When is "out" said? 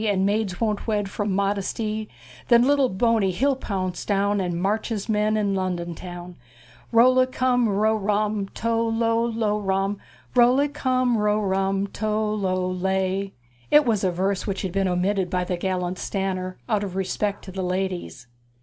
16.67-16.83